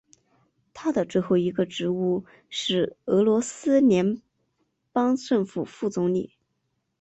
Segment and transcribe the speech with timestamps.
[0.73, 4.19] 他的最后一个职位是俄罗斯联
[4.91, 6.33] 邦政府副总理。